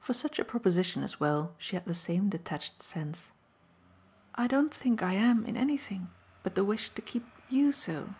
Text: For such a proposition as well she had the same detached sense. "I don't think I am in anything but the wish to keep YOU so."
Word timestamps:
For 0.00 0.14
such 0.14 0.38
a 0.38 0.42
proposition 0.46 1.02
as 1.02 1.20
well 1.20 1.54
she 1.58 1.76
had 1.76 1.84
the 1.84 1.92
same 1.92 2.30
detached 2.30 2.80
sense. 2.82 3.30
"I 4.34 4.46
don't 4.46 4.72
think 4.72 5.02
I 5.02 5.12
am 5.12 5.44
in 5.44 5.54
anything 5.54 6.08
but 6.42 6.54
the 6.54 6.64
wish 6.64 6.88
to 6.94 7.02
keep 7.02 7.26
YOU 7.50 7.70
so." 7.70 8.14